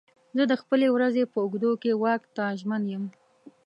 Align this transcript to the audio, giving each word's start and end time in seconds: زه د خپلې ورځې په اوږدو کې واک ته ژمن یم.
زه 0.37 0.43
د 0.51 0.53
خپلې 0.61 0.87
ورځې 0.95 1.23
په 1.31 1.37
اوږدو 1.43 1.71
کې 1.81 1.91
واک 2.01 2.21
ته 2.35 2.43
ژمن 2.59 2.83
یم. 2.93 3.03